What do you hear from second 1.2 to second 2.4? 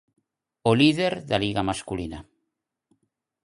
da Liga masculina.